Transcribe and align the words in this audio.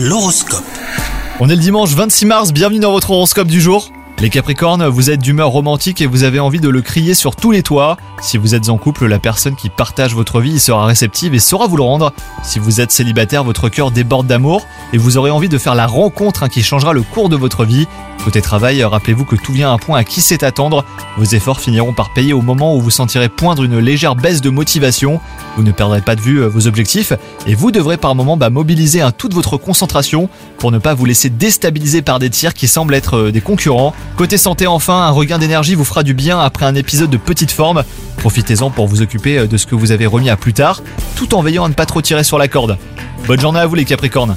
L'horoscope. 0.00 0.62
On 1.40 1.48
est 1.48 1.56
le 1.56 1.60
dimanche 1.60 1.90
26 1.90 2.26
mars, 2.26 2.52
bienvenue 2.52 2.78
dans 2.78 2.92
votre 2.92 3.10
horoscope 3.10 3.48
du 3.48 3.60
jour. 3.60 3.90
Les 4.20 4.30
Capricornes, 4.30 4.86
vous 4.86 5.10
êtes 5.10 5.20
d'humeur 5.20 5.48
romantique 5.48 6.00
et 6.00 6.06
vous 6.06 6.22
avez 6.22 6.38
envie 6.38 6.60
de 6.60 6.68
le 6.68 6.82
crier 6.82 7.14
sur 7.14 7.34
tous 7.34 7.50
les 7.50 7.64
toits. 7.64 7.96
Si 8.20 8.38
vous 8.38 8.54
êtes 8.54 8.68
en 8.68 8.76
couple, 8.76 9.06
la 9.06 9.18
personne 9.18 9.56
qui 9.56 9.70
partage 9.70 10.14
votre 10.14 10.40
vie 10.40 10.60
sera 10.60 10.86
réceptive 10.86 11.34
et 11.34 11.40
saura 11.40 11.66
vous 11.66 11.76
le 11.76 11.82
rendre. 11.82 12.12
Si 12.44 12.60
vous 12.60 12.80
êtes 12.80 12.92
célibataire, 12.92 13.42
votre 13.42 13.68
cœur 13.68 13.90
déborde 13.90 14.28
d'amour 14.28 14.62
et 14.92 14.98
vous 14.98 15.18
aurez 15.18 15.32
envie 15.32 15.48
de 15.48 15.58
faire 15.58 15.74
la 15.74 15.88
rencontre 15.88 16.44
hein, 16.44 16.48
qui 16.48 16.62
changera 16.62 16.92
le 16.92 17.02
cours 17.02 17.28
de 17.28 17.36
votre 17.36 17.64
vie. 17.64 17.88
Côté 18.24 18.40
travail, 18.40 18.84
rappelez-vous 18.84 19.24
que 19.24 19.34
tout 19.34 19.52
vient 19.52 19.70
à 19.70 19.72
un 19.72 19.78
point 19.78 19.98
à 19.98 20.04
qui 20.04 20.20
sait 20.20 20.44
attendre. 20.44 20.84
Vos 21.16 21.24
efforts 21.24 21.60
finiront 21.60 21.92
par 21.92 22.12
payer 22.12 22.32
au 22.32 22.42
moment 22.42 22.76
où 22.76 22.80
vous 22.80 22.90
sentirez 22.90 23.28
poindre 23.28 23.64
une 23.64 23.78
légère 23.80 24.14
baisse 24.14 24.42
de 24.42 24.50
motivation. 24.50 25.20
Vous 25.58 25.64
ne 25.64 25.72
perdrez 25.72 26.02
pas 26.02 26.14
de 26.14 26.20
vue 26.20 26.40
euh, 26.40 26.46
vos 26.46 26.68
objectifs 26.68 27.12
et 27.48 27.56
vous 27.56 27.72
devrez 27.72 27.96
par 27.96 28.14
moment 28.14 28.36
bah, 28.36 28.48
mobiliser 28.48 29.02
toute 29.18 29.34
votre 29.34 29.56
concentration 29.56 30.28
pour 30.56 30.70
ne 30.70 30.78
pas 30.78 30.94
vous 30.94 31.04
laisser 31.04 31.30
déstabiliser 31.30 32.00
par 32.00 32.20
des 32.20 32.30
tirs 32.30 32.54
qui 32.54 32.68
semblent 32.68 32.94
être 32.94 33.16
euh, 33.16 33.32
des 33.32 33.40
concurrents. 33.40 33.92
Côté 34.16 34.38
santé 34.38 34.68
enfin, 34.68 35.02
un 35.02 35.10
regain 35.10 35.36
d'énergie 35.36 35.74
vous 35.74 35.84
fera 35.84 36.04
du 36.04 36.14
bien 36.14 36.38
après 36.38 36.64
un 36.64 36.76
épisode 36.76 37.10
de 37.10 37.16
petite 37.16 37.50
forme. 37.50 37.82
Profitez-en 38.18 38.70
pour 38.70 38.86
vous 38.86 39.02
occuper 39.02 39.36
euh, 39.36 39.46
de 39.48 39.56
ce 39.56 39.66
que 39.66 39.74
vous 39.74 39.90
avez 39.90 40.06
remis 40.06 40.30
à 40.30 40.36
plus 40.36 40.52
tard, 40.52 40.80
tout 41.16 41.34
en 41.34 41.42
veillant 41.42 41.64
à 41.64 41.68
ne 41.68 41.74
pas 41.74 41.86
trop 41.86 42.02
tirer 42.02 42.22
sur 42.22 42.38
la 42.38 42.46
corde. 42.46 42.78
Bonne 43.26 43.40
journée 43.40 43.58
à 43.58 43.66
vous 43.66 43.74
les 43.74 43.84
Capricornes 43.84 44.36